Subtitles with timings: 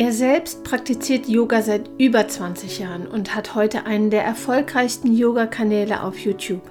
[0.00, 6.04] Er selbst praktiziert Yoga seit über 20 Jahren und hat heute einen der erfolgreichsten Yoga-Kanäle
[6.04, 6.62] auf YouTube.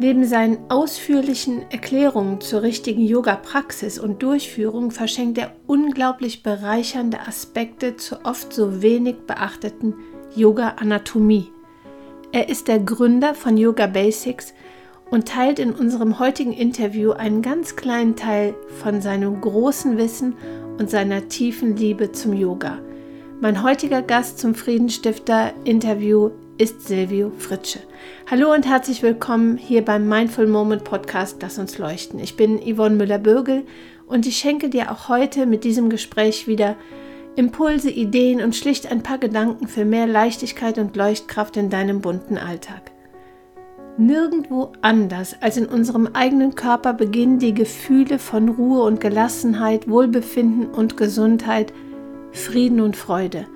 [0.00, 8.22] Neben seinen ausführlichen Erklärungen zur richtigen Yoga-Praxis und Durchführung verschenkt er unglaublich bereichernde Aspekte zur
[8.24, 9.94] oft so wenig beachteten
[10.34, 11.52] Yoga-Anatomie.
[12.32, 14.54] Er ist der Gründer von Yoga Basics
[15.08, 20.34] und teilt in unserem heutigen Interview einen ganz kleinen Teil von seinem großen Wissen
[20.78, 22.78] und seiner tiefen Liebe zum Yoga.
[23.40, 27.80] Mein heutiger Gast zum Friedenstifter-Interview ist Silvio Fritsche.
[28.30, 32.18] Hallo und herzlich willkommen hier beim Mindful Moment Podcast Lass uns leuchten.
[32.18, 33.66] Ich bin Yvonne Müller-Bürgel
[34.06, 36.76] und ich schenke dir auch heute mit diesem Gespräch wieder
[37.36, 42.38] Impulse, Ideen und schlicht ein paar Gedanken für mehr Leichtigkeit und Leuchtkraft in deinem bunten
[42.38, 42.95] Alltag.
[43.98, 50.66] Nirgendwo anders als in unserem eigenen Körper beginnen die Gefühle von Ruhe und Gelassenheit, Wohlbefinden
[50.66, 51.72] und Gesundheit,
[52.30, 53.46] Frieden und Freude.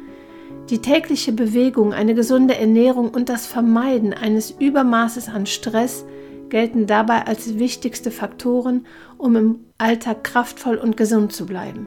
[0.71, 6.07] Die tägliche Bewegung, eine gesunde Ernährung und das Vermeiden eines Übermaßes an Stress
[6.49, 8.87] gelten dabei als wichtigste Faktoren,
[9.19, 11.87] um im Alltag kraftvoll und gesund zu bleiben.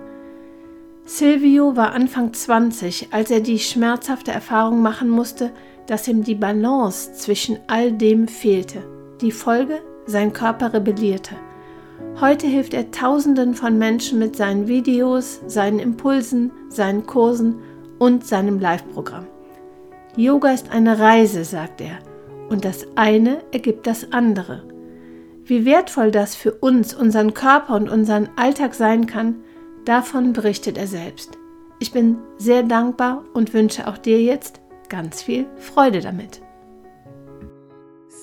[1.05, 5.51] Silvio war Anfang 20, als er die schmerzhafte Erfahrung machen musste,
[5.87, 8.83] dass ihm die Balance zwischen all dem fehlte.
[9.21, 11.35] Die Folge, sein Körper rebellierte.
[12.19, 17.55] Heute hilft er Tausenden von Menschen mit seinen Videos, seinen Impulsen, seinen Kursen
[17.99, 19.25] und seinem Live-Programm.
[20.15, 21.99] Yoga ist eine Reise, sagt er,
[22.49, 24.63] und das eine ergibt das andere.
[25.45, 29.37] Wie wertvoll das für uns, unseren Körper und unseren Alltag sein kann,
[29.85, 31.37] davon berichtet er selbst.
[31.79, 34.61] Ich bin sehr dankbar und wünsche auch dir jetzt
[34.93, 36.39] ganz viel Freude damit.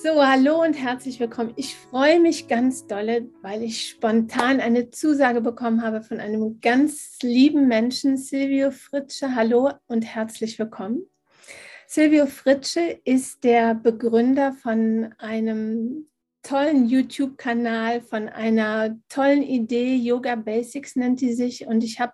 [0.01, 1.51] So, hallo und herzlich willkommen.
[1.57, 7.17] Ich freue mich ganz dolle, weil ich spontan eine Zusage bekommen habe von einem ganz
[7.23, 9.35] lieben Menschen, Silvio Fritsche.
[9.35, 11.01] Hallo und herzlich willkommen.
[11.87, 16.07] Silvio Fritsche ist der Begründer von einem
[16.41, 19.97] tollen YouTube-Kanal, von einer tollen Idee.
[19.97, 21.67] Yoga Basics nennt die sich.
[21.67, 22.13] Und ich habe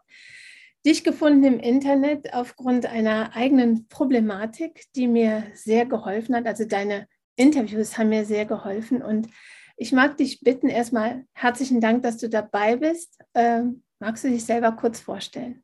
[0.88, 6.48] dich gefunden im Internet aufgrund einer eigenen Problematik, die mir sehr geholfen hat.
[6.48, 9.28] Also deine Interviews haben mir sehr geholfen und
[9.76, 13.20] ich mag dich bitten, erstmal herzlichen Dank, dass du dabei bist.
[13.36, 15.62] Ähm, magst du dich selber kurz vorstellen?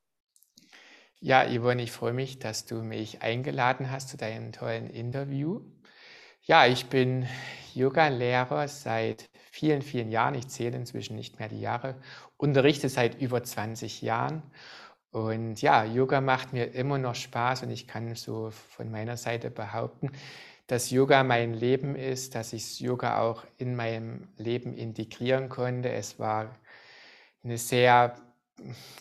[1.22, 5.62] Ja, Yvonne, ich freue mich, dass du mich eingeladen hast zu deinem tollen Interview.
[6.42, 7.26] Ja, ich bin
[7.74, 10.36] Yoga-Lehrer seit vielen, vielen Jahren.
[10.36, 11.96] Ich zähle inzwischen nicht mehr die Jahre,
[12.36, 14.44] unterrichte seit über 20 Jahren
[15.14, 19.52] und ja, Yoga macht mir immer noch Spaß und ich kann so von meiner Seite
[19.52, 20.12] behaupten,
[20.68, 25.90] dass Yoga mein Leben ist, dass ich Yoga auch in meinem Leben integrieren konnte.
[25.92, 26.56] Es war
[27.44, 28.16] eine sehr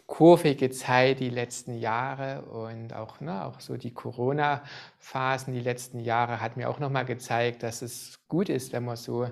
[0.06, 6.41] kurvige Zeit die letzten Jahre und auch, ne, auch so die Corona-Phasen die letzten Jahre
[6.41, 9.31] hat mir auch nochmal gezeigt, dass es gut ist, wenn man so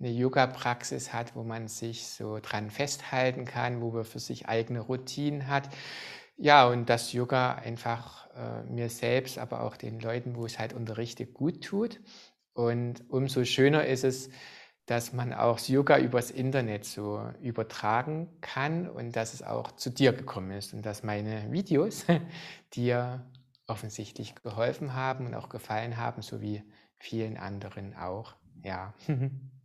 [0.00, 4.80] eine Yoga-Praxis hat, wo man sich so dran festhalten kann, wo man für sich eigene
[4.80, 5.68] Routinen hat.
[6.40, 10.72] Ja, und dass Yoga einfach äh, mir selbst, aber auch den Leuten, wo es halt
[10.72, 12.00] unterrichte, gut tut.
[12.52, 14.30] Und umso schöner ist es,
[14.86, 20.12] dass man auch Yoga übers Internet so übertragen kann und dass es auch zu dir
[20.12, 22.06] gekommen ist und dass meine Videos
[22.74, 23.26] dir
[23.66, 26.62] offensichtlich geholfen haben und auch gefallen haben, so wie
[26.98, 28.36] vielen anderen auch.
[28.62, 28.94] Ja.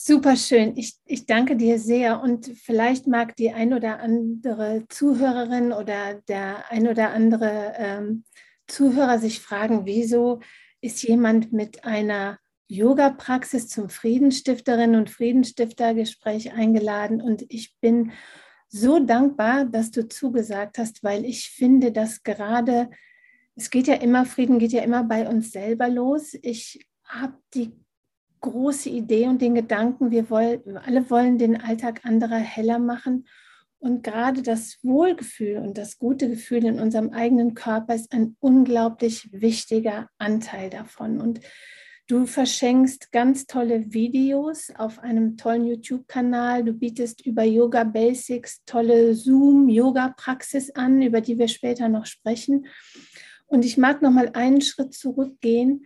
[0.00, 0.76] Super schön.
[0.76, 2.22] Ich, ich danke dir sehr.
[2.22, 8.22] Und vielleicht mag die ein oder andere Zuhörerin oder der ein oder andere ähm,
[8.68, 10.38] Zuhörer sich fragen, wieso
[10.80, 12.38] ist jemand mit einer
[12.68, 17.20] Yoga-Praxis zum Friedenstifterin und Friedenstiftergespräch eingeladen?
[17.20, 18.12] Und ich bin
[18.68, 22.88] so dankbar, dass du zugesagt hast, weil ich finde, dass gerade,
[23.56, 26.34] es geht ja immer, Frieden geht ja immer bei uns selber los.
[26.40, 27.72] Ich habe die
[28.40, 33.26] große Idee und den Gedanken, wir wollen, alle wollen den Alltag anderer heller machen.
[33.80, 39.28] Und gerade das Wohlgefühl und das gute Gefühl in unserem eigenen Körper ist ein unglaublich
[39.32, 41.20] wichtiger Anteil davon.
[41.20, 41.40] Und
[42.08, 46.64] du verschenkst ganz tolle Videos auf einem tollen YouTube-Kanal.
[46.64, 52.66] Du bietest über Yoga Basics tolle Zoom-Yoga-Praxis an, über die wir später noch sprechen.
[53.46, 55.84] Und ich mag noch mal einen Schritt zurückgehen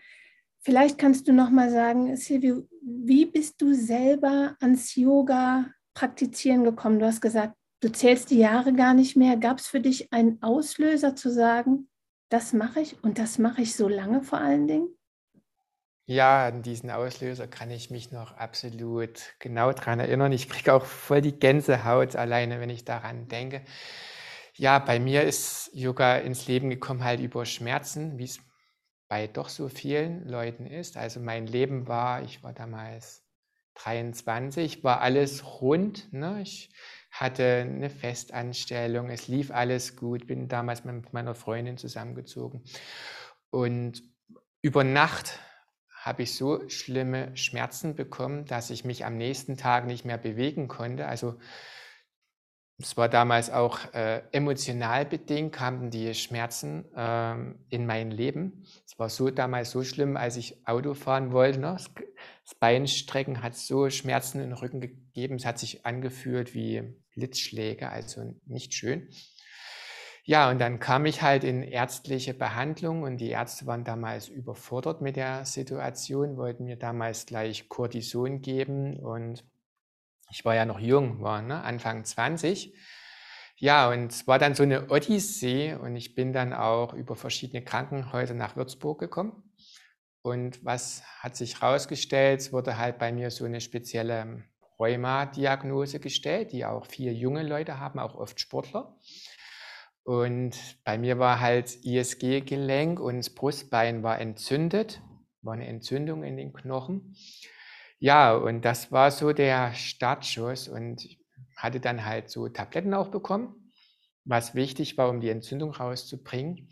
[0.65, 7.01] Vielleicht kannst du noch mal sagen, Silvio, wie bist du selber ans Yoga praktizieren gekommen?
[7.01, 9.37] Du hast gesagt, du zählst die Jahre gar nicht mehr.
[9.37, 11.89] Gab es für dich einen Auslöser zu sagen,
[12.29, 14.89] das mache ich und das mache ich so lange vor allen Dingen?
[16.07, 20.31] Ja, an diesen Auslöser kann ich mich noch absolut genau daran erinnern.
[20.31, 23.63] Ich kriege auch voll die Gänsehaut alleine, wenn ich daran denke.
[24.55, 28.41] Ja, bei mir ist Yoga ins Leben gekommen halt über Schmerzen, wie es
[29.13, 30.97] bei doch so vielen Leuten ist.
[30.97, 33.23] Also mein Leben war, ich war damals
[33.75, 36.11] 23, war alles rund.
[36.15, 36.41] Ne?
[36.41, 36.73] Ich
[37.11, 42.65] hatte eine Festanstellung, es lief alles gut, bin damals mit meiner Freundin zusammengezogen.
[43.51, 44.03] Und
[44.63, 45.39] über Nacht
[45.91, 50.69] habe ich so schlimme Schmerzen bekommen, dass ich mich am nächsten Tag nicht mehr bewegen
[50.69, 51.07] konnte.
[51.07, 51.39] Also
[52.83, 58.65] es war damals auch äh, emotional bedingt, kamen die Schmerzen ähm, in mein Leben.
[58.87, 61.61] Es war so damals so schlimm, als ich Auto fahren wollte.
[61.61, 61.73] Ne?
[61.73, 61.91] Das,
[62.45, 65.37] das Beinstrecken hat so Schmerzen im Rücken gegeben.
[65.37, 66.83] Es hat sich angefühlt wie
[67.15, 69.09] Blitzschläge, also nicht schön.
[70.25, 75.01] Ja, und dann kam ich halt in ärztliche Behandlung und die Ärzte waren damals überfordert
[75.01, 79.45] mit der Situation, wollten mir damals gleich Cortison geben und
[80.33, 82.75] ich war ja noch jung, war ne, Anfang 20.
[83.57, 87.63] Ja, und es war dann so eine Odyssee und ich bin dann auch über verschiedene
[87.63, 89.53] Krankenhäuser nach Würzburg gekommen.
[90.23, 92.41] Und was hat sich herausgestellt?
[92.41, 94.45] Es wurde halt bei mir so eine spezielle
[94.79, 98.97] Rheuma-Diagnose gestellt, die auch viele junge Leute haben, auch oft Sportler.
[100.05, 105.01] Und bei mir war halt ISG-Gelenk und das Brustbein war entzündet,
[105.43, 107.15] war eine Entzündung in den Knochen.
[108.03, 111.07] Ja, und das war so der Startschuss und
[111.57, 113.73] hatte dann halt so Tabletten auch bekommen,
[114.25, 116.69] was wichtig war, um die Entzündung rauszubringen.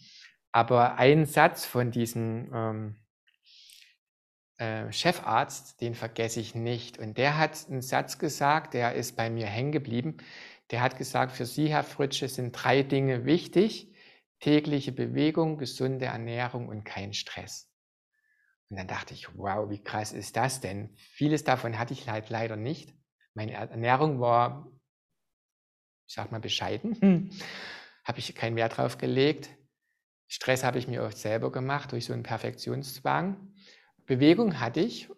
[0.51, 2.97] Aber ein Satz von diesem ähm,
[4.59, 6.99] äh, Chefarzt, den vergesse ich nicht.
[6.99, 10.17] Und der hat einen Satz gesagt, der ist bei mir hängen geblieben.
[10.73, 13.95] Der hat gesagt, für Sie, Herr Fritsche, sind drei Dinge wichtig.
[14.41, 17.70] Tägliche Bewegung, gesunde Ernährung und kein Stress.
[18.71, 20.95] Und dann dachte ich, wow, wie krass ist das denn?
[20.97, 22.95] Vieles davon hatte ich halt leider nicht.
[23.35, 24.71] Meine Ernährung war,
[26.07, 27.31] ich sag mal, bescheiden.
[28.05, 29.51] Habe ich keinen Wert drauf gelegt.
[30.27, 33.53] Stress habe ich mir auch selber gemacht durch so einen Perfektionszwang.
[34.07, 35.11] Bewegung hatte ich,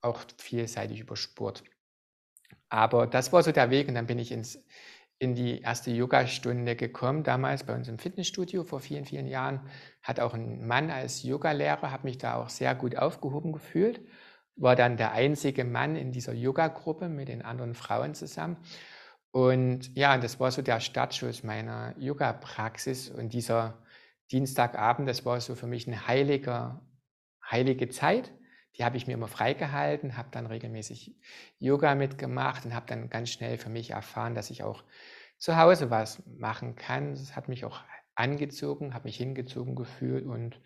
[0.00, 1.62] auch vielseitig über Sport.
[2.68, 4.58] Aber das war so der Weg und dann bin ich ins
[5.18, 9.60] in die erste Yogastunde gekommen, damals bei uns im Fitnessstudio vor vielen, vielen Jahren.
[10.02, 14.00] Hat auch ein Mann als Yogalehrer, habe mich da auch sehr gut aufgehoben gefühlt.
[14.56, 18.58] War dann der einzige Mann in dieser Yoga-Gruppe mit den anderen Frauen zusammen.
[19.30, 23.10] Und ja, das war so der Startschuss meiner Yoga-Praxis.
[23.10, 23.82] Und dieser
[24.30, 26.80] Dienstagabend, das war so für mich eine heilige,
[27.50, 28.32] heilige Zeit.
[28.76, 31.16] Die habe ich mir immer freigehalten, habe dann regelmäßig
[31.58, 34.84] Yoga mitgemacht und habe dann ganz schnell für mich erfahren, dass ich auch
[35.38, 37.10] zu Hause was machen kann.
[37.10, 37.80] Das hat mich auch
[38.14, 40.60] angezogen, habe mich hingezogen gefühlt und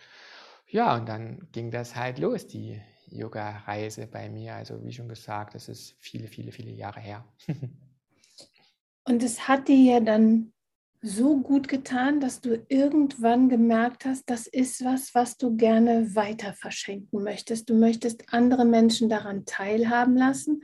[0.67, 4.55] ja, und dann ging das halt los, die Yoga-Reise bei mir.
[4.55, 7.25] Also wie schon gesagt, das ist viele, viele, viele Jahre her.
[9.05, 10.53] und es hat dir ja dann
[11.03, 16.53] so gut getan, dass du irgendwann gemerkt hast, das ist was, was du gerne weiter
[16.53, 17.71] verschenken möchtest.
[17.71, 20.63] Du möchtest andere Menschen daran teilhaben lassen.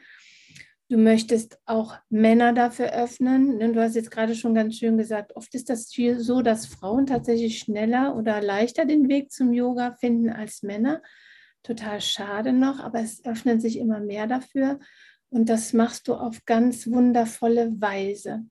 [0.88, 3.58] Du möchtest auch Männer dafür öffnen.
[3.58, 7.06] Denn du hast jetzt gerade schon ganz schön gesagt, oft ist das so, dass Frauen
[7.06, 11.02] tatsächlich schneller oder leichter den Weg zum Yoga finden als Männer.
[11.62, 14.78] Total schade noch, aber es öffnen sich immer mehr dafür.
[15.30, 18.44] Und das machst du auf ganz wundervolle Weise.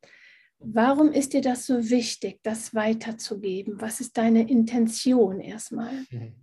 [0.67, 3.79] Warum ist dir das so wichtig, das weiterzugeben?
[3.79, 5.93] Was ist deine Intention erstmal?
[6.09, 6.33] Mhm.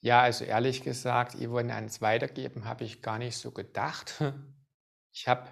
[0.00, 4.22] Ja, also ehrlich gesagt, Yvonne, ans Weitergeben habe ich gar nicht so gedacht.
[5.16, 5.48] Ich habe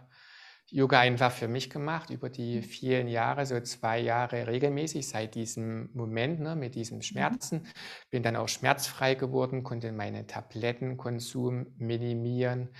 [0.73, 2.63] Yoga einfach für mich gemacht über die mhm.
[2.63, 7.03] vielen Jahre, so zwei Jahre regelmäßig seit diesem Moment ne, mit diesem mhm.
[7.03, 7.67] Schmerzen.
[8.11, 12.71] Bin dann auch schmerzfrei geworden, konnte meinen Tablettenkonsum minimieren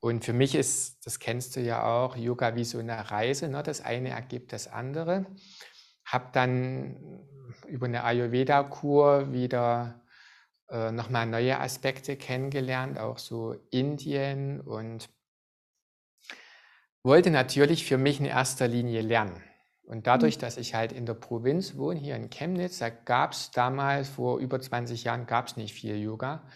[0.00, 3.48] und für mich ist, das kennst du ja auch, Yoga wie so eine Reise.
[3.48, 3.62] Ne?
[3.62, 5.26] Das eine ergibt das andere.
[6.04, 7.26] Habe dann
[7.66, 10.00] über eine Ayurveda-Kur wieder
[10.70, 15.08] äh, nochmal neue Aspekte kennengelernt, auch so Indien und
[17.02, 19.42] wollte natürlich für mich in erster Linie lernen.
[19.82, 20.40] Und dadurch, mhm.
[20.40, 24.38] dass ich halt in der Provinz wohne, hier in Chemnitz, da gab es damals, vor
[24.38, 26.46] über 20 Jahren, gab es nicht viel Yoga.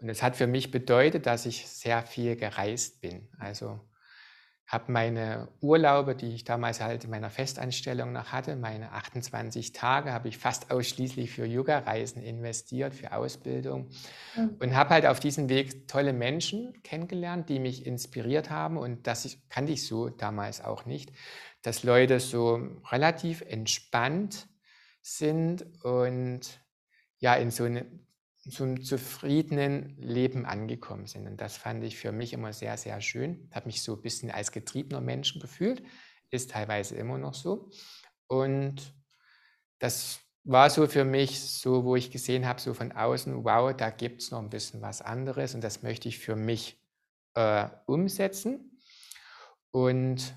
[0.00, 3.28] Und es hat für mich bedeutet, dass ich sehr viel gereist bin.
[3.38, 3.80] Also
[4.68, 10.12] habe meine Urlaube, die ich damals halt in meiner Festanstellung noch hatte, meine 28 Tage,
[10.12, 13.88] habe ich fast ausschließlich für Yoga-Reisen investiert, für Ausbildung
[14.36, 14.56] mhm.
[14.60, 19.24] und habe halt auf diesem Weg tolle Menschen kennengelernt, die mich inspiriert haben und das
[19.24, 21.12] ich, kannte ich so damals auch nicht,
[21.62, 24.48] dass Leute so relativ entspannt
[25.00, 26.40] sind und
[27.20, 27.86] ja in so eine
[28.50, 31.26] zum zufriedenen Leben angekommen sind.
[31.26, 33.48] Und das fand ich für mich immer sehr, sehr schön.
[33.52, 35.82] Habe mich so ein bisschen als getriebener Mensch gefühlt,
[36.30, 37.70] ist teilweise immer noch so.
[38.26, 38.94] Und
[39.78, 43.90] das war so für mich so, wo ich gesehen habe, so von außen, wow, da
[43.90, 46.82] gibt es noch ein bisschen was anderes und das möchte ich für mich
[47.34, 48.80] äh, umsetzen.
[49.70, 50.34] Und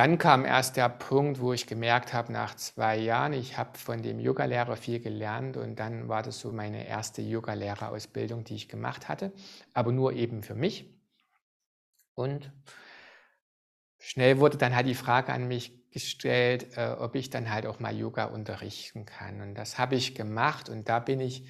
[0.00, 4.02] dann kam erst der Punkt, wo ich gemerkt habe, nach zwei Jahren, ich habe von
[4.02, 9.10] dem Yogalehrer viel gelernt und dann war das so meine erste Yogalehrerausbildung, die ich gemacht
[9.10, 9.30] hatte,
[9.74, 10.88] aber nur eben für mich.
[12.14, 12.50] Und
[13.98, 17.78] schnell wurde dann halt die Frage an mich gestellt, äh, ob ich dann halt auch
[17.78, 19.42] mal Yoga unterrichten kann.
[19.42, 21.46] Und das habe ich gemacht und da bin ich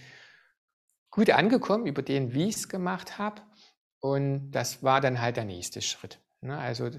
[1.10, 3.42] gut angekommen über den, wie ich es gemacht habe.
[4.00, 6.18] Und das war dann halt der nächste Schritt.
[6.40, 6.58] Ne?
[6.58, 6.90] Also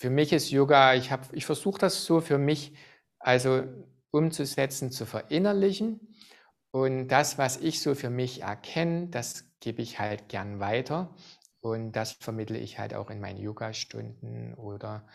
[0.00, 2.72] für mich ist Yoga, ich, ich versuche das so für mich
[3.18, 3.64] also
[4.10, 6.00] umzusetzen, zu verinnerlichen.
[6.70, 11.14] Und das, was ich so für mich erkenne, das gebe ich halt gern weiter.
[11.60, 15.06] Und das vermittle ich halt auch in meinen Yoga-Stunden oder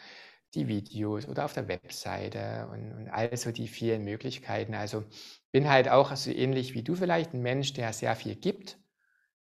[0.54, 4.76] die Videos oder auf der Webseite und, und all so die vielen Möglichkeiten.
[4.76, 5.04] Also
[5.52, 8.78] bin halt auch so ähnlich wie du vielleicht ein Mensch, der sehr viel gibt.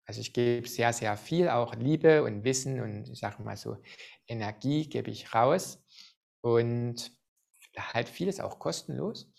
[0.05, 3.77] Also ich gebe sehr, sehr viel, auch Liebe und Wissen und ich sage mal so
[4.27, 5.83] Energie gebe ich raus
[6.41, 7.11] und
[7.77, 9.25] halt vieles auch kostenlos.
[9.25, 9.31] Mhm.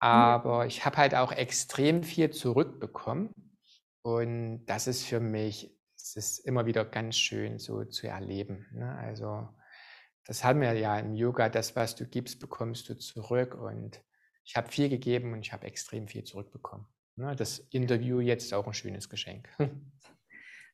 [0.00, 3.30] Aber ich habe halt auch extrem viel zurückbekommen
[4.02, 8.66] und das ist für mich, es ist immer wieder ganz schön so zu erleben.
[8.72, 8.96] Ne?
[8.96, 9.48] Also
[10.28, 13.54] das haben wir ja im Yoga, das, was du gibst, bekommst du zurück.
[13.54, 14.02] Und
[14.44, 16.86] ich habe viel gegeben und ich habe extrem viel zurückbekommen.
[17.16, 19.48] Ne, das Interview jetzt auch ein schönes Geschenk.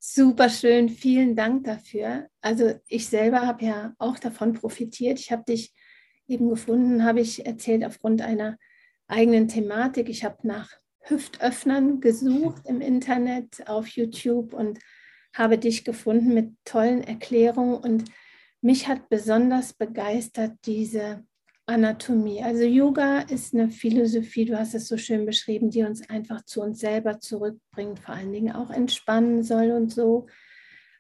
[0.07, 2.29] Super schön, vielen Dank dafür.
[2.43, 5.19] Also ich selber habe ja auch davon profitiert.
[5.19, 5.73] Ich habe dich
[6.29, 8.59] eben gefunden, habe ich erzählt, aufgrund einer
[9.07, 10.11] eigenen Thematik.
[10.11, 10.71] Ich habe nach
[11.01, 14.79] Hüftöffnern gesucht im Internet, auf YouTube und
[15.33, 18.05] habe dich gefunden mit tollen Erklärungen und
[18.61, 21.25] mich hat besonders begeistert diese
[21.67, 22.43] Anatomie.
[22.43, 26.61] Also Yoga ist eine Philosophie, du hast es so schön beschrieben, die uns einfach zu
[26.61, 30.27] uns selber zurückbringt, vor allen Dingen auch entspannen soll und so.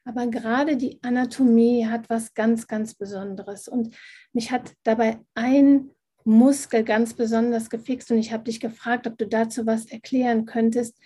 [0.04, 3.68] Aber gerade die Anatomie hat was ganz, ganz Besonderes.
[3.68, 3.96] Und
[4.32, 5.90] mich hat dabei ein
[6.24, 8.10] Muskel ganz besonders gefixt.
[8.10, 10.98] Und ich habe dich gefragt, ob du dazu was erklären könntest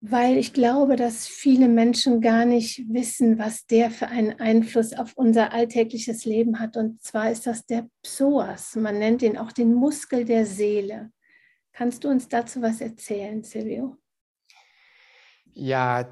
[0.00, 5.14] weil ich glaube, dass viele Menschen gar nicht wissen, was der für einen Einfluss auf
[5.16, 6.76] unser alltägliches Leben hat.
[6.76, 8.76] Und zwar ist das der Psoas.
[8.76, 11.10] Man nennt ihn auch den Muskel der Seele.
[11.72, 13.96] Kannst du uns dazu was erzählen, Silvio?
[15.52, 16.08] Ja,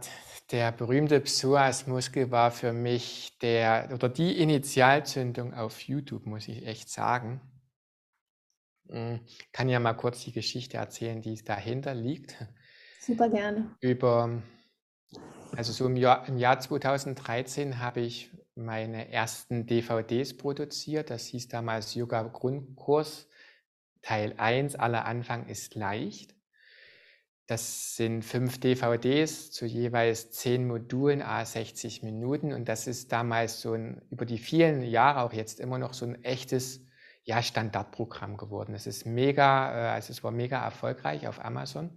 [0.50, 6.88] der berühmte Psoas-Muskel war für mich der oder die Initialzündung auf YouTube, muss ich echt
[6.88, 7.40] sagen.
[8.88, 9.20] Ich hm,
[9.52, 12.36] kann ja mal kurz die Geschichte erzählen, die dahinter liegt.
[13.06, 13.70] Super gerne.
[13.80, 14.42] Über,
[15.54, 21.10] also so im Jahr, im Jahr 2013 habe ich meine ersten DVDs produziert.
[21.10, 23.28] Das hieß damals Yoga Grundkurs
[24.02, 26.34] Teil 1, aller Anfang ist leicht.
[27.46, 32.52] Das sind fünf DVDs zu jeweils zehn Modulen, a 60 Minuten.
[32.52, 36.06] Und das ist damals so ein, über die vielen Jahre auch jetzt immer noch so
[36.06, 36.84] ein echtes
[37.22, 38.74] ja, Standardprogramm geworden.
[38.74, 41.96] Es ist mega, äh, also es war mega erfolgreich auf Amazon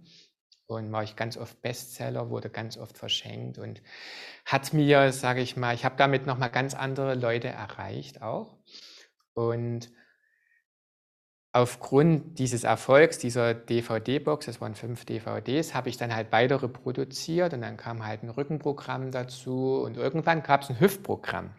[0.74, 3.82] und war ich ganz oft Bestseller, wurde ganz oft verschenkt und
[4.44, 8.56] hat mir, sage ich mal, ich habe damit nochmal ganz andere Leute erreicht auch.
[9.34, 9.90] Und
[11.52, 17.52] aufgrund dieses Erfolgs, dieser DVD-Box, das waren fünf DVDs, habe ich dann halt weitere produziert
[17.54, 21.54] und dann kam halt ein Rückenprogramm dazu und irgendwann gab es ein Hüftprogramm.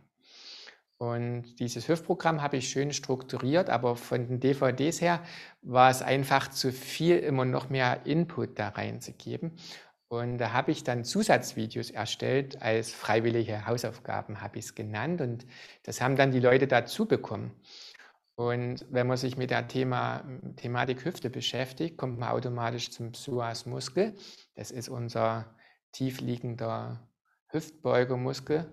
[1.01, 5.24] Und dieses Hüftprogramm habe ich schön strukturiert, aber von den DVDs her
[5.63, 9.53] war es einfach zu viel, immer noch mehr Input da reinzugeben.
[10.10, 15.22] Und da habe ich dann Zusatzvideos erstellt, als freiwillige Hausaufgaben habe ich es genannt.
[15.22, 15.48] Und
[15.81, 17.60] das haben dann die Leute dazu bekommen.
[18.36, 20.24] Und wenn man sich mit der Thema,
[20.58, 24.13] Thematik Hüfte beschäftigt, kommt man automatisch zum Psoas-Muskel.
[24.53, 25.55] Das ist unser
[25.93, 27.10] tiefliegender
[27.48, 28.70] Hüftbeugermuskel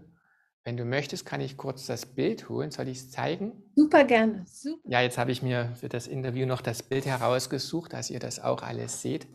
[0.64, 2.70] wenn du möchtest, kann ich kurz das Bild holen.
[2.70, 3.62] Soll ich es zeigen?
[3.74, 4.44] Super gerne.
[4.46, 4.82] Super.
[4.88, 8.38] Ja, jetzt habe ich mir für das Interview noch das Bild herausgesucht, dass ihr das
[8.40, 9.26] auch alles seht.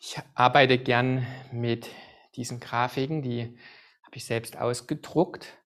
[0.00, 1.88] Ich arbeite gern mit
[2.36, 3.56] diesen Grafiken, die
[4.02, 5.58] habe ich selbst ausgedruckt.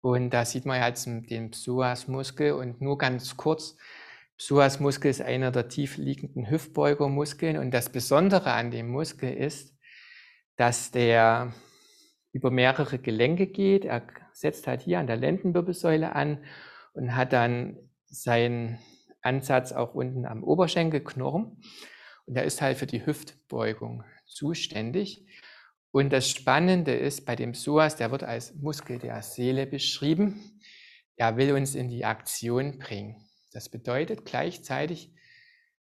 [0.00, 3.76] Und da sieht man jetzt den Psoas-Muskel und nur ganz kurz.
[4.38, 9.76] Psoas-Muskel ist einer der tief liegenden Hüftbeugermuskeln und das Besondere an dem Muskel ist,
[10.56, 11.52] dass der
[12.32, 13.84] über mehrere Gelenke geht.
[13.84, 14.02] Er
[14.40, 16.44] setzt halt hier an der Lendenwirbelsäule an
[16.92, 17.76] und hat dann
[18.06, 18.78] seinen
[19.20, 21.60] Ansatz auch unten am Oberschenkelknochen.
[22.26, 25.26] Und er ist halt für die Hüftbeugung zuständig.
[25.90, 30.60] Und das Spannende ist bei dem Psoas, der wird als Muskel der Seele beschrieben.
[31.16, 33.16] Er will uns in die Aktion bringen.
[33.52, 35.14] Das bedeutet gleichzeitig,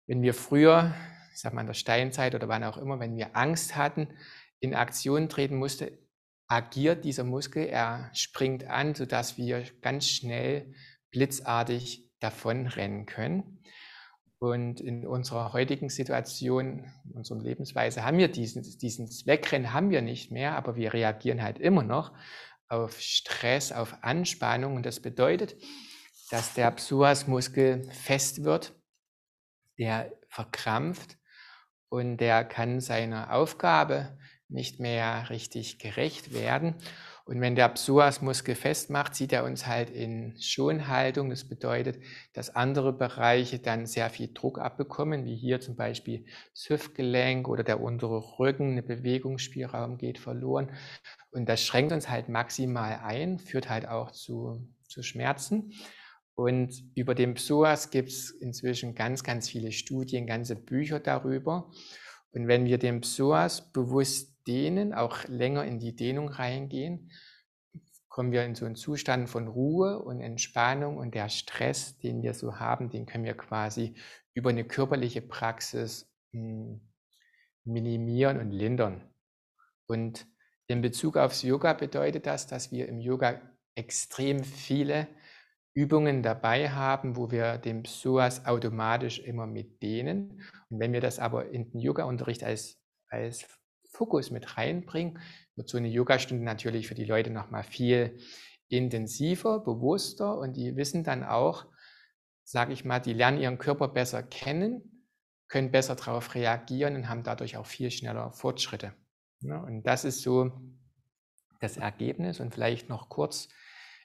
[0.07, 0.95] wenn wir früher,
[1.35, 4.09] ich sag mal in der Steinzeit oder wann auch immer, wenn wir Angst hatten,
[4.61, 5.99] in Aktion treten musste,
[6.49, 10.73] agiert dieser Muskel, er springt an, sodass wir ganz schnell
[11.11, 13.63] blitzartig davonrennen können.
[14.39, 20.03] Und in unserer heutigen Situation, in unserer Lebensweise haben wir diesen, diesen Wegrennen haben wir
[20.03, 22.13] nicht mehr, aber wir reagieren halt immer noch
[22.69, 24.77] auf Stress, auf Anspannung.
[24.77, 25.57] Und das bedeutet,
[26.31, 28.75] dass der Psoasmuskel fest wird,
[29.79, 31.17] der verkrampft
[31.89, 36.77] und der kann seiner Aufgabe nicht mehr richtig gerecht werden.
[37.25, 41.29] Und wenn der Psoasmuskel festmacht, zieht er uns halt in Schonhaltung.
[41.29, 41.99] Das bedeutet,
[42.35, 46.25] dass andere Bereiche dann sehr viel Druck abbekommen, wie hier zum Beispiel
[46.55, 50.71] das Hüftgelenk oder der untere Rücken, eine Bewegungsspielraum geht verloren.
[51.33, 55.73] Und das schränkt uns halt maximal ein, führt halt auch zu, zu Schmerzen.
[56.37, 61.73] Und über den Psoas gibt es inzwischen ganz, ganz viele Studien, ganze Bücher darüber.
[62.31, 67.11] Und wenn wir den Psoas bewusst dehnen, auch länger in die Dehnung reingehen,
[68.09, 72.33] kommen wir in so einen Zustand von Ruhe und Entspannung und der Stress, den wir
[72.33, 73.95] so haben, den können wir quasi
[74.33, 76.81] über eine körperliche Praxis hm,
[77.65, 79.03] minimieren und lindern.
[79.87, 80.27] Und
[80.67, 83.41] in Bezug aufs Yoga bedeutet das, dass wir im Yoga
[83.75, 85.09] extrem viele
[85.75, 90.43] Übungen dabei haben, wo wir den Psoas automatisch immer mit dehnen.
[90.71, 93.47] Und wenn wir das aber in den Yoga-Unterricht als, als
[93.97, 95.19] Fokus mit reinbringen,
[95.55, 98.19] wird so eine Yogastunde natürlich für die Leute nochmal viel
[98.69, 101.67] intensiver, bewusster und die wissen dann auch,
[102.45, 105.05] sage ich mal, die lernen ihren Körper besser kennen,
[105.49, 108.93] können besser darauf reagieren und haben dadurch auch viel schneller Fortschritte.
[109.43, 110.51] und das ist so
[111.61, 112.41] das Ergebnis.
[112.41, 113.49] Und vielleicht noch kurz,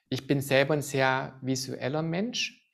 [0.08, 2.70] ich bin selber ein sehr visueller Mensch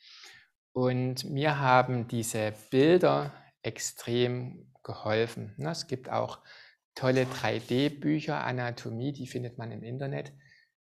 [0.72, 5.54] und mir haben diese Bilder extrem geholfen.
[5.58, 6.40] Es gibt auch
[6.98, 10.32] tolle 3D-Bücher, Anatomie, die findet man im Internet.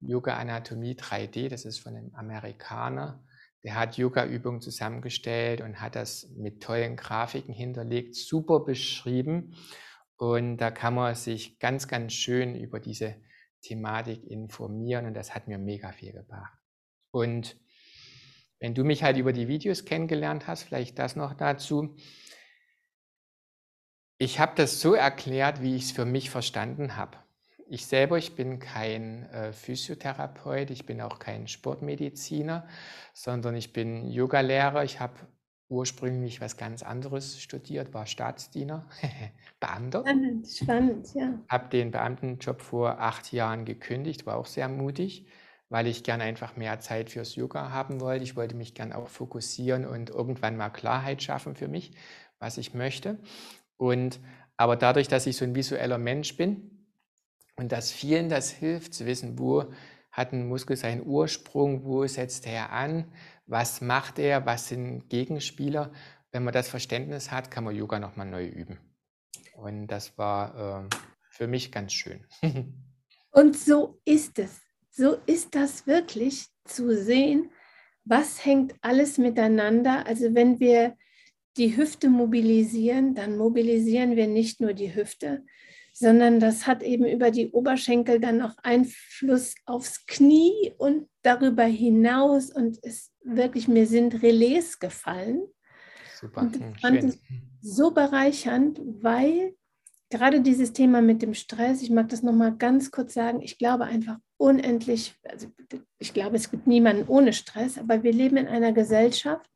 [0.01, 3.25] Yoga Anatomie 3D, das ist von einem Amerikaner.
[3.63, 9.55] Der hat Yoga-Übungen zusammengestellt und hat das mit tollen Grafiken hinterlegt, super beschrieben.
[10.15, 13.15] Und da kann man sich ganz, ganz schön über diese
[13.61, 16.53] Thematik informieren und das hat mir mega viel gebracht.
[17.09, 17.57] Und
[18.59, 21.97] wenn du mich halt über die Videos kennengelernt hast, vielleicht das noch dazu,
[24.17, 27.17] ich habe das so erklärt, wie ich es für mich verstanden habe.
[27.67, 32.67] Ich selber, ich bin kein äh, Physiotherapeut, ich bin auch kein Sportmediziner,
[33.13, 34.83] sondern ich bin Yogalehrer.
[34.83, 35.15] Ich habe
[35.67, 38.87] ursprünglich was ganz anderes studiert, war Staatsdiener,
[39.59, 40.01] Beamter.
[40.01, 41.39] Spannend, spannend, ja.
[41.49, 45.25] Habe den Beamtenjob vor acht Jahren gekündigt, war auch sehr mutig,
[45.69, 48.23] weil ich gern einfach mehr Zeit fürs Yoga haben wollte.
[48.23, 51.93] Ich wollte mich gern auch fokussieren und irgendwann mal Klarheit schaffen für mich,
[52.37, 53.17] was ich möchte.
[53.77, 54.19] Und
[54.57, 56.87] aber dadurch, dass ich so ein visueller Mensch bin
[57.57, 59.71] und dass vielen das hilft, zu wissen, wo
[60.11, 63.11] hat ein Muskel seinen Ursprung, wo setzt er an,
[63.47, 65.91] was macht er, was sind Gegenspieler.
[66.31, 68.79] Wenn man das Verständnis hat, kann man Yoga nochmal neu üben.
[69.57, 70.95] Und das war äh,
[71.29, 72.25] für mich ganz schön.
[73.31, 74.61] und so ist es.
[74.89, 77.51] So ist das wirklich zu sehen,
[78.05, 80.05] was hängt alles miteinander.
[80.07, 80.95] Also wenn wir
[81.57, 85.43] die Hüfte mobilisieren, dann mobilisieren wir nicht nur die Hüfte,
[85.93, 92.51] sondern das hat eben über die Oberschenkel dann auch Einfluss aufs Knie und darüber hinaus.
[92.51, 95.43] Und es wirklich, mir sind Relais gefallen.
[96.19, 96.41] Super.
[96.41, 97.19] Und hm, fand es
[97.61, 99.55] so bereichernd, weil
[100.09, 103.85] gerade dieses Thema mit dem Stress, ich mag das nochmal ganz kurz sagen, ich glaube
[103.85, 105.47] einfach unendlich, also
[105.97, 109.49] ich glaube, es gibt niemanden ohne Stress, aber wir leben in einer Gesellschaft,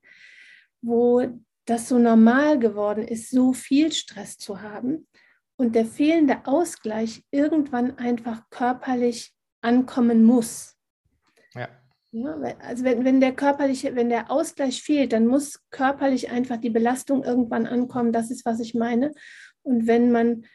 [0.82, 1.28] wo
[1.70, 5.08] das so normal geworden ist, so viel Stress zu haben
[5.56, 10.78] und der fehlende Ausgleich irgendwann einfach körperlich ankommen muss.
[11.54, 11.68] Ja.
[12.12, 16.70] ja also wenn, wenn der körperliche, wenn der Ausgleich fehlt, dann muss körperlich einfach die
[16.70, 18.14] Belastung irgendwann ankommen.
[18.14, 19.14] Das ist, was ich meine.
[19.62, 20.46] Und wenn man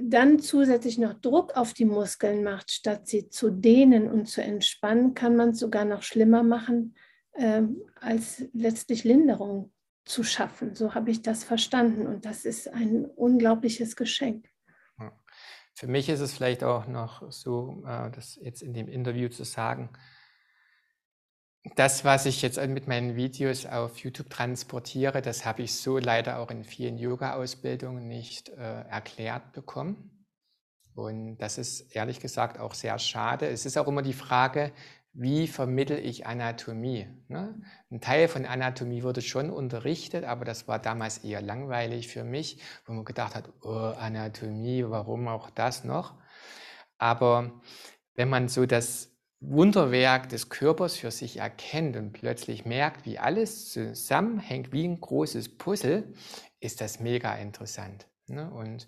[0.00, 5.12] dann zusätzlich noch Druck auf die Muskeln macht, statt sie zu dehnen und zu entspannen,
[5.12, 6.94] kann man es sogar noch schlimmer machen,
[7.32, 7.62] äh,
[8.00, 9.72] als letztlich Linderung
[10.04, 10.74] zu schaffen.
[10.74, 14.48] So habe ich das verstanden und das ist ein unglaubliches Geschenk.
[15.74, 19.44] Für mich ist es vielleicht auch noch so, äh, das jetzt in dem Interview zu
[19.44, 19.90] sagen,
[21.76, 26.38] das, was ich jetzt mit meinen Videos auf YouTube transportiere, das habe ich so leider
[26.38, 30.26] auch in vielen Yoga-Ausbildungen nicht äh, erklärt bekommen.
[30.94, 33.46] Und das ist ehrlich gesagt auch sehr schade.
[33.46, 34.72] Es ist auch immer die Frage,
[35.14, 37.06] wie vermittel ich Anatomie.
[37.28, 37.60] Ne?
[37.90, 42.58] Ein Teil von Anatomie wurde schon unterrichtet, aber das war damals eher langweilig für mich,
[42.86, 46.14] wo man gedacht hat, oh, Anatomie, warum auch das noch?
[46.96, 47.60] Aber
[48.14, 53.70] wenn man so das Wunderwerk des Körpers für sich erkennt und plötzlich merkt, wie alles
[53.70, 56.14] zusammenhängt, wie ein großes Puzzle,
[56.60, 58.06] ist das mega interessant.
[58.28, 58.50] Ne?
[58.50, 58.86] Und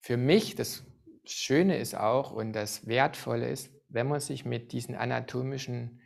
[0.00, 0.84] für mich, das
[1.24, 6.00] Schöne ist auch und das Wertvolle ist, wenn man sich mit diesen anatomischen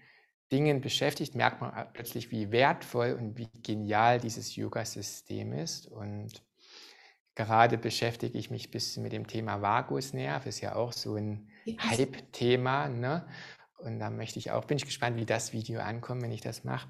[0.53, 5.87] Dingen beschäftigt, merkt man plötzlich, wie wertvoll und wie genial dieses Yoga-System ist.
[5.87, 6.43] Und
[7.35, 11.51] gerade beschäftige ich mich ein bisschen mit dem Thema Vagusnerv, ist ja auch so ein
[11.67, 12.89] Hype-Thema.
[12.89, 13.27] Ne?
[13.79, 16.65] Und da möchte ich auch, bin ich gespannt, wie das Video ankommt, wenn ich das
[16.65, 16.89] mache.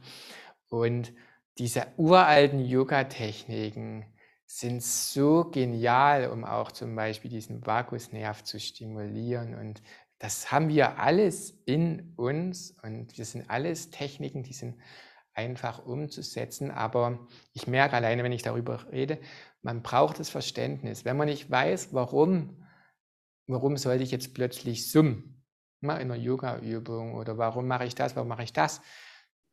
[0.69, 1.13] Und
[1.59, 4.07] diese uralten Yoga-Techniken
[4.47, 9.55] sind so genial, um auch zum Beispiel diesen Vagusnerv zu stimulieren.
[9.55, 9.83] Und
[10.18, 14.76] das haben wir alles in uns und wir sind alles Techniken, die sind
[15.33, 16.70] einfach umzusetzen.
[16.72, 19.20] Aber ich merke alleine, wenn ich darüber rede,
[19.62, 21.04] man braucht das Verständnis.
[21.04, 22.64] Wenn man nicht weiß, warum,
[23.46, 25.35] warum sollte ich jetzt plötzlich summen?
[25.81, 28.81] in einer Yoga-Übung oder warum mache ich das, warum mache ich das,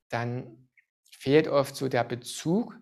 [0.10, 0.70] dann
[1.12, 2.76] fehlt oft so der Bezug.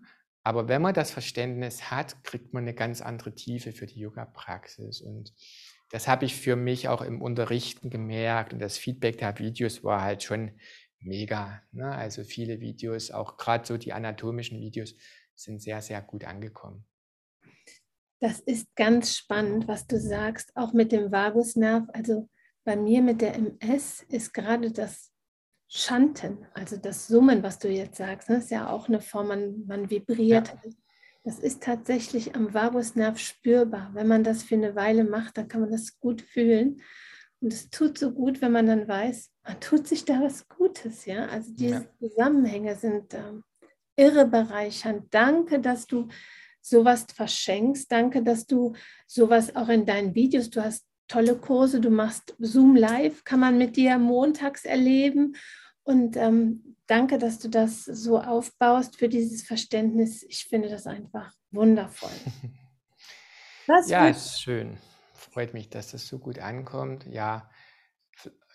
[0.44, 5.02] Aber wenn man das Verständnis hat, kriegt man eine ganz andere Tiefe für die Yoga-Praxis.
[5.02, 5.34] Und
[5.94, 8.52] das habe ich für mich auch im Unterrichten gemerkt.
[8.52, 10.60] Und das Feedback der Videos war halt schon
[11.00, 11.62] mega.
[11.72, 11.86] Ne?
[11.86, 14.96] Also viele Videos, auch gerade so die anatomischen Videos,
[15.36, 16.84] sind sehr, sehr gut angekommen.
[18.20, 21.84] Das ist ganz spannend, was du sagst, auch mit dem Vagusnerv.
[21.94, 22.28] Also
[22.64, 25.12] bei mir mit der MS ist gerade das
[25.68, 29.28] Schanten, also das Summen, was du jetzt sagst, das ne, ist ja auch eine Form,
[29.28, 30.48] man, man vibriert.
[30.48, 30.72] Ja.
[31.24, 33.92] Das ist tatsächlich am Vagusnerv spürbar.
[33.94, 36.82] Wenn man das für eine Weile macht, dann kann man das gut fühlen.
[37.40, 41.06] Und es tut so gut, wenn man dann weiß, man tut sich da was Gutes.
[41.06, 41.28] Ja?
[41.28, 41.86] Also diese ja.
[42.00, 43.20] Zusammenhänge sind äh,
[43.96, 45.14] irre bereichernd.
[45.14, 46.10] Danke, dass du
[46.62, 47.92] sowas verschenkst.
[47.92, 48.74] Danke, dass du
[49.08, 51.80] sowas auch in deinen Videos, du hast tolle Kurse.
[51.80, 55.36] Du machst Zoom Live, kann man mit dir montags erleben.
[55.84, 60.24] Und ähm, danke, dass du das so aufbaust für dieses Verständnis.
[60.24, 62.10] Ich finde das einfach wundervoll.
[63.68, 64.78] Was ja, ist schön.
[65.14, 67.06] Freut mich, dass das so gut ankommt.
[67.10, 67.50] Ja,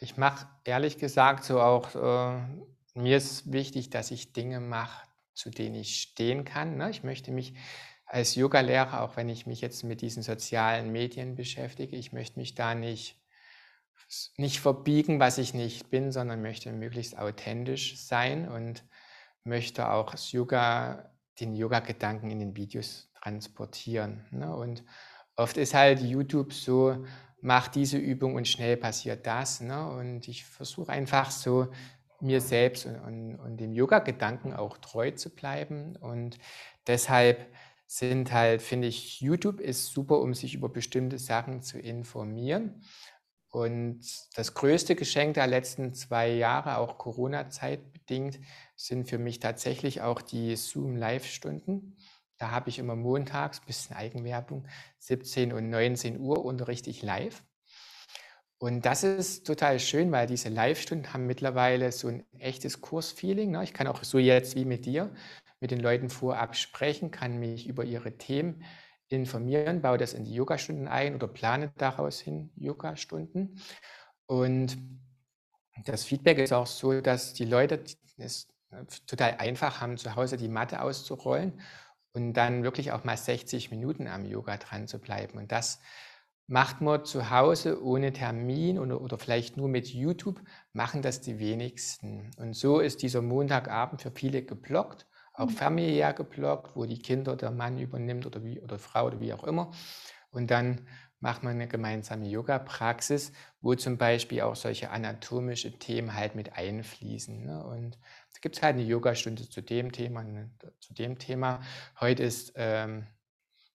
[0.00, 2.40] ich mache ehrlich gesagt so auch, äh,
[2.94, 6.76] mir ist wichtig, dass ich Dinge mache, zu denen ich stehen kann.
[6.76, 6.90] Ne?
[6.90, 7.54] Ich möchte mich
[8.06, 12.54] als Yoga-Lehrer, auch wenn ich mich jetzt mit diesen sozialen Medien beschäftige, ich möchte mich
[12.54, 13.17] da nicht,
[14.38, 18.84] nicht verbiegen, was ich nicht bin, sondern möchte möglichst authentisch sein und
[19.44, 24.24] möchte auch das Yoga, den Yoga-Gedanken in den Videos transportieren.
[24.30, 24.54] Ne?
[24.54, 24.84] Und
[25.36, 27.04] oft ist halt YouTube so,
[27.40, 29.60] mach diese Übung und schnell passiert das.
[29.60, 29.90] Ne?
[29.90, 31.68] Und ich versuche einfach so
[32.20, 35.96] mir selbst und, und, und dem Yoga-Gedanken auch treu zu bleiben.
[35.96, 36.38] Und
[36.86, 37.44] deshalb
[37.86, 42.82] sind halt, finde ich, YouTube ist super, um sich über bestimmte Sachen zu informieren.
[43.50, 44.00] Und
[44.36, 48.38] das größte Geschenk der letzten zwei Jahre, auch Corona-Zeit bedingt,
[48.76, 51.96] sind für mich tatsächlich auch die Zoom-Live-Stunden.
[52.36, 54.66] Da habe ich immer montags, bisschen Eigenwerbung,
[54.98, 57.42] 17 und 19 Uhr unterrichte ich live.
[58.58, 63.52] Und das ist total schön, weil diese Live-Stunden haben mittlerweile so ein echtes Kursfeeling.
[63.52, 63.64] Ne?
[63.64, 65.14] Ich kann auch so jetzt wie mit dir
[65.60, 68.62] mit den Leuten vorab sprechen, kann mich über ihre Themen
[69.08, 73.60] informieren, baue das in die Yogastunden ein oder plane daraus hin Yogastunden.
[74.26, 74.76] Und
[75.84, 77.82] das Feedback ist auch so, dass die Leute
[78.18, 78.48] es
[79.06, 81.60] total einfach haben, zu Hause die Matte auszurollen
[82.12, 85.38] und dann wirklich auch mal 60 Minuten am Yoga dran zu bleiben.
[85.38, 85.80] Und das
[86.46, 90.40] macht man zu Hause ohne Termin oder, oder vielleicht nur mit YouTube,
[90.72, 92.30] machen das die wenigsten.
[92.38, 95.06] Und so ist dieser Montagabend für viele geblockt
[95.38, 95.54] auch mhm.
[95.54, 99.44] familiär geblockt, wo die Kinder der Mann übernimmt oder, wie, oder Frau oder wie auch
[99.44, 99.70] immer.
[100.30, 100.86] Und dann
[101.20, 107.44] macht man eine gemeinsame Yoga-Praxis, wo zum Beispiel auch solche anatomische Themen halt mit einfließen.
[107.44, 107.64] Ne?
[107.64, 111.60] Und da gibt es halt eine Yogastunde zu dem Thema, eine, zu dem Thema.
[112.00, 113.06] Heute ist ähm,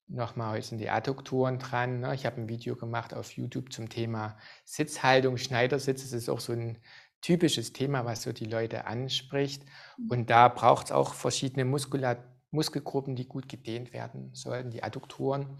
[0.08, 2.02] nochmal, heute sind die Adduktoren dran.
[2.02, 2.15] Ne?
[2.15, 6.04] Ich habe ein Video gemacht auf YouTube zum Thema Sitzhaltung, Schneidersitz.
[6.04, 6.78] Das ist auch so ein
[7.23, 9.63] typisches Thema, was so die Leute anspricht.
[9.97, 10.09] Mhm.
[10.09, 12.19] Und da braucht es auch verschiedene Muskulat
[12.51, 15.57] Muskelgruppen, die gut gedehnt werden sollten, die Adduktoren,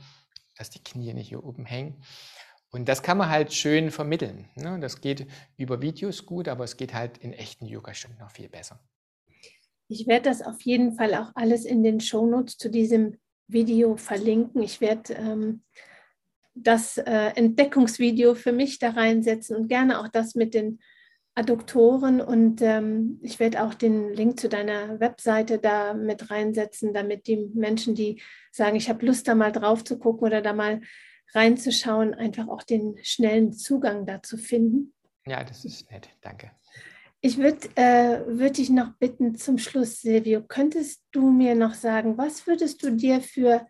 [0.56, 2.04] dass die Knie nicht hier oben hängen.
[2.70, 4.50] Und das kann man halt schön vermitteln.
[4.56, 4.80] Ne?
[4.80, 8.80] Das geht über Videos gut, aber es geht halt in echten Yoga-Stunden noch viel besser.
[9.88, 14.62] Ich werde das auf jeden Fall auch alles in den Shownotes zu diesem Video verlinken.
[14.62, 15.64] Ich werde ähm,
[16.56, 20.80] das äh, Entdeckungsvideo für mich da reinsetzen und gerne auch das mit den
[21.36, 27.26] Adduktoren und ähm, ich werde auch den Link zu deiner Webseite da mit reinsetzen, damit
[27.26, 30.82] die Menschen, die sagen, ich habe Lust da mal drauf zu gucken oder da mal
[31.34, 34.94] reinzuschauen, einfach auch den schnellen Zugang dazu finden.
[35.26, 36.52] Ja, das ist nett, danke.
[37.22, 42.18] Ich würde äh, würd dich noch bitten zum Schluss, Silvio, könntest du mir noch sagen,
[42.18, 43.66] was würdest du dir für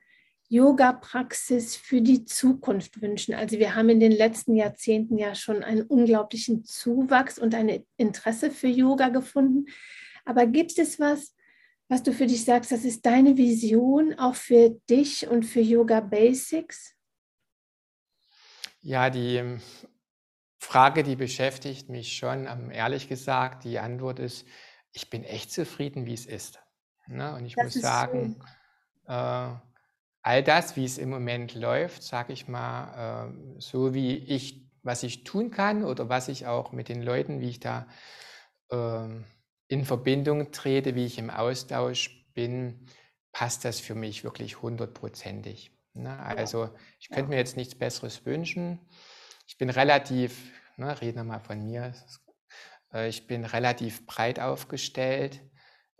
[0.53, 3.33] Yoga-Praxis für die Zukunft wünschen?
[3.33, 8.51] Also wir haben in den letzten Jahrzehnten ja schon einen unglaublichen Zuwachs und ein Interesse
[8.51, 9.65] für Yoga gefunden.
[10.25, 11.35] Aber gibt es was,
[11.87, 16.01] was du für dich sagst, das ist deine Vision auch für dich und für Yoga
[16.01, 16.95] Basics?
[18.81, 19.61] Ja, die ähm,
[20.59, 23.63] Frage, die beschäftigt mich schon, ähm, ehrlich gesagt.
[23.63, 24.45] Die Antwort ist,
[24.91, 26.59] ich bin echt zufrieden, wie es ist.
[27.07, 27.33] Ne?
[27.33, 28.39] Und ich das muss sagen,
[29.07, 29.55] äh,
[30.23, 35.03] all das, wie es im Moment läuft, sage ich mal, äh, so wie ich, was
[35.03, 37.87] ich tun kann oder was ich auch mit den Leuten, wie ich da
[38.71, 39.07] äh,
[39.67, 42.87] in Verbindung trete, wie ich im Austausch bin,
[43.31, 45.71] passt das für mich wirklich hundertprozentig.
[45.93, 46.17] Ne?
[46.19, 48.79] Also ich könnte mir jetzt nichts Besseres wünschen.
[49.47, 51.93] Ich bin relativ, ne, reden wir mal von mir,
[52.93, 55.41] äh, ich bin relativ breit aufgestellt.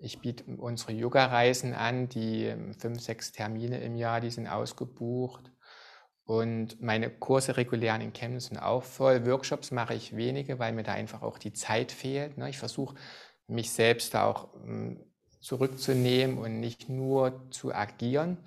[0.03, 5.49] Ich biete unsere Yoga-Reisen an, die ähm, fünf, sechs Termine im Jahr, die sind ausgebucht.
[6.25, 9.25] Und meine Kurse regulären in Chemnitz sind auch voll.
[9.25, 12.37] Workshops mache ich wenige, weil mir da einfach auch die Zeit fehlt.
[12.37, 12.49] Ne?
[12.49, 12.95] Ich versuche
[13.47, 14.99] mich selbst auch ähm,
[15.39, 18.39] zurückzunehmen und nicht nur zu agieren.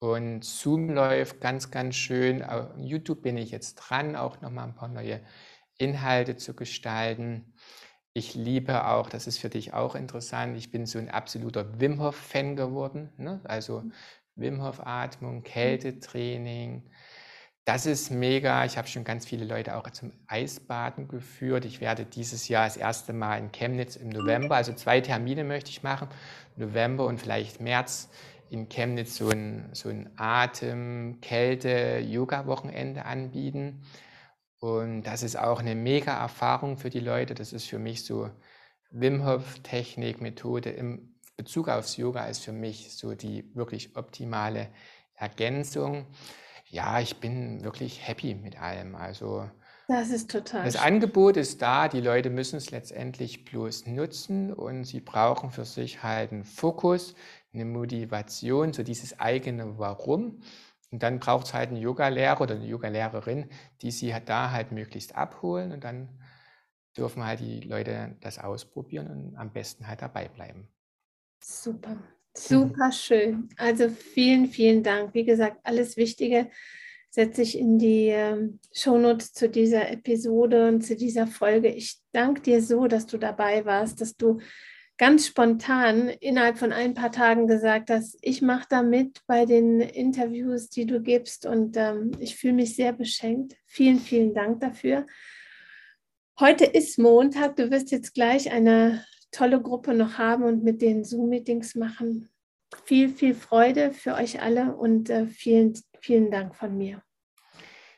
[0.00, 2.42] Und Zoom läuft ganz, ganz schön.
[2.42, 5.20] Auf YouTube bin ich jetzt dran, auch nochmal ein paar neue
[5.78, 7.54] Inhalte zu gestalten.
[8.12, 12.00] Ich liebe auch, das ist für dich auch interessant, ich bin so ein absoluter Wim
[12.00, 13.12] Hof-Fan geworden.
[13.16, 13.40] Ne?
[13.44, 13.92] Also mhm.
[14.34, 15.42] Wim Hof-Atmung, mhm.
[15.44, 16.90] Kältetraining.
[17.64, 18.64] Das ist mega.
[18.64, 21.64] Ich habe schon ganz viele Leute auch zum Eisbaden geführt.
[21.64, 25.70] Ich werde dieses Jahr das erste Mal in Chemnitz im November, also zwei Termine möchte
[25.70, 26.08] ich machen,
[26.56, 28.10] November und vielleicht März
[28.48, 33.82] in Chemnitz so ein, so ein Atem-, Kälte-, Yoga-Wochenende anbieten.
[34.60, 37.34] Und das ist auch eine mega Erfahrung für die Leute.
[37.34, 38.30] Das ist für mich so
[38.90, 44.68] Wim Hof Technik, Methode im Bezug aufs Yoga ist für mich so die wirklich optimale
[45.14, 46.06] Ergänzung.
[46.66, 48.94] Ja, ich bin wirklich happy mit allem.
[48.94, 49.48] Also
[49.88, 50.64] das ist total.
[50.64, 55.64] Das Angebot ist da, die Leute müssen es letztendlich bloß nutzen und sie brauchen für
[55.64, 57.14] sich halt einen Fokus,
[57.52, 60.42] eine Motivation, so dieses eigene Warum.
[60.90, 63.48] Und dann braucht es halt einen Yoga-Lehrer oder eine Yoga-Lehrerin,
[63.82, 66.08] die sie halt da halt möglichst abholen und dann
[66.96, 70.68] dürfen halt die Leute das ausprobieren und am besten halt dabei bleiben.
[71.42, 71.96] Super,
[72.36, 73.48] super schön.
[73.56, 75.14] Also vielen, vielen Dank.
[75.14, 76.50] Wie gesagt, alles Wichtige
[77.10, 81.68] setze ich in die ähm, Shownotes zu dieser Episode und zu dieser Folge.
[81.68, 84.40] Ich danke dir so, dass du dabei warst, dass du
[85.00, 89.80] ganz spontan innerhalb von ein paar Tagen gesagt hast, ich mache da mit bei den
[89.80, 93.56] Interviews, die du gibst und ähm, ich fühle mich sehr beschenkt.
[93.64, 95.06] Vielen, vielen Dank dafür.
[96.38, 101.02] Heute ist Montag, du wirst jetzt gleich eine tolle Gruppe noch haben und mit den
[101.02, 102.28] Zoom-Meetings machen.
[102.84, 107.02] Viel, viel Freude für euch alle und äh, vielen, vielen Dank von mir.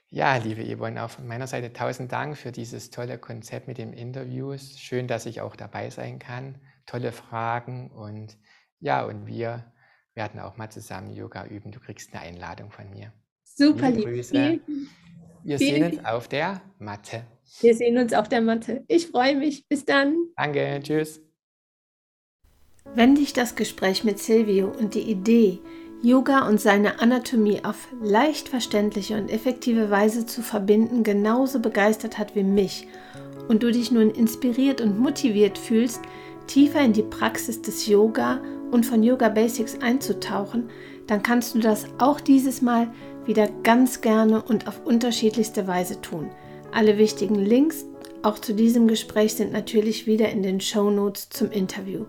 [0.09, 3.93] Ja, liebe Yvonne, auch von meiner Seite tausend Dank für dieses tolle Konzept mit den
[3.93, 4.79] Interviews.
[4.79, 8.37] Schön, dass ich auch dabei sein kann tolle Fragen und
[8.81, 9.73] ja, und wir
[10.14, 11.71] werden auch mal zusammen Yoga üben.
[11.71, 13.12] Du kriegst eine Einladung von mir.
[13.45, 14.33] Super, liebe Grüße.
[14.33, 14.88] Vielen,
[15.45, 17.25] wir vielen, sehen uns auf der Matte.
[17.61, 18.85] Wir sehen uns auf der Matte.
[18.88, 19.66] Ich freue mich.
[19.68, 20.16] Bis dann.
[20.37, 20.81] Danke.
[20.83, 21.21] Tschüss.
[22.95, 25.61] Wenn dich das Gespräch mit Silvio und die Idee,
[26.03, 32.35] Yoga und seine Anatomie auf leicht verständliche und effektive Weise zu verbinden, genauso begeistert hat
[32.35, 32.88] wie mich
[33.49, 36.01] und du dich nun inspiriert und motiviert fühlst,
[36.47, 40.71] tiefer in die Praxis des Yoga und von Yoga Basics einzutauchen,
[41.07, 42.93] dann kannst du das auch dieses Mal
[43.27, 46.31] wieder ganz gerne und auf unterschiedlichste Weise tun.
[46.73, 47.85] Alle wichtigen Links
[48.23, 52.07] auch zu diesem Gespräch sind natürlich wieder in den Show Notes zum Interview.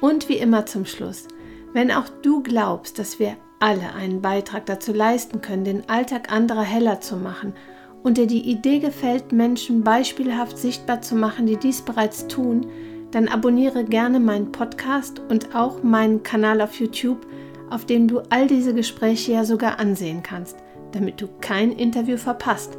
[0.00, 1.26] Und wie immer zum Schluss,
[1.72, 6.62] wenn auch du glaubst, dass wir alle einen Beitrag dazu leisten können, den Alltag anderer
[6.62, 7.54] heller zu machen
[8.02, 12.66] und dir die Idee gefällt, Menschen beispielhaft sichtbar zu machen, die dies bereits tun,
[13.12, 17.26] dann abonniere gerne meinen Podcast und auch meinen Kanal auf YouTube,
[17.70, 20.56] auf dem du all diese Gespräche ja sogar ansehen kannst,
[20.92, 22.76] damit du kein Interview verpasst.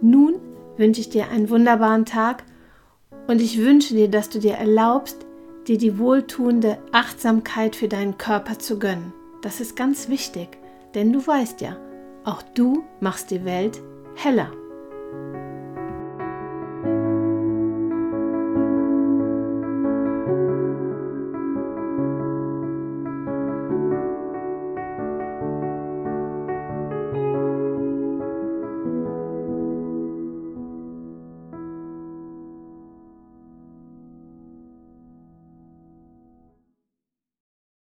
[0.00, 0.34] Nun
[0.76, 2.44] wünsche ich dir einen wunderbaren Tag
[3.26, 5.26] und ich wünsche dir, dass du dir erlaubst,
[5.66, 9.12] dir die wohltuende Achtsamkeit für deinen Körper zu gönnen.
[9.42, 10.48] Das ist ganz wichtig,
[10.94, 11.76] denn du weißt ja,
[12.24, 13.80] auch du machst die Welt
[14.16, 14.50] heller.